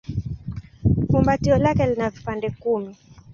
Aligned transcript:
Fumbatio 1.09 1.57
lake 1.57 1.85
lina 1.87 2.09
vipande 2.09 2.49
kumi. 2.49 2.95